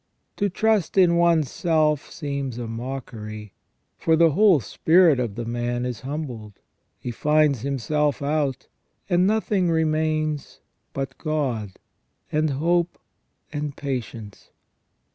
To 0.37 0.49
trust 0.49 0.97
in 0.97 1.15
one's 1.15 1.51
self 1.51 2.09
seems 2.09 2.57
a 2.57 2.65
mockery, 2.65 3.53
for 3.99 4.15
the 4.15 4.31
whole 4.31 4.59
spirit 4.59 5.19
of 5.19 5.35
the 5.35 5.45
man 5.45 5.85
is 5.85 6.01
humbled, 6.01 6.53
he 6.97 7.11
finds 7.11 7.63
him 7.63 7.77
self 7.77 8.19
out, 8.19 8.67
and 9.11 9.27
nothing 9.27 9.69
remains 9.69 10.59
but 10.93 11.15
God, 11.19 11.73
and 12.31 12.49
hope, 12.49 12.97
and 13.53 13.75
patience. 13.77 14.49